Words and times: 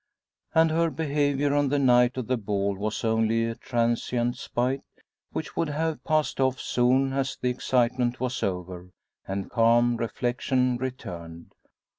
and 0.55 0.71
her 0.71 0.89
behaviour 0.89 1.53
on 1.53 1.69
the 1.69 1.77
night 1.77 2.17
of 2.17 2.25
the 2.25 2.35
ball 2.35 2.73
was 2.73 3.03
only 3.05 3.45
a 3.45 3.53
transient 3.53 4.35
spite 4.35 4.81
which 5.31 5.55
would 5.55 5.69
have 5.69 6.03
passed 6.03 6.39
off 6.39 6.59
soon 6.59 7.13
as 7.13 7.37
the 7.39 7.51
excitement 7.51 8.19
was 8.19 8.41
over, 8.41 8.89
and 9.27 9.51
calm 9.51 9.95
reflection 9.97 10.75
returned. 10.77 11.53